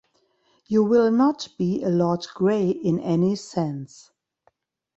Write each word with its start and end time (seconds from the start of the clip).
You 0.65 0.83
will 0.83 1.11
not 1.11 1.47
be 1.59 1.83
a 1.83 1.89
Lord 1.89 2.25
Grey 2.33 2.69
in 2.71 2.99
any 3.01 3.35
sense. 3.35 4.09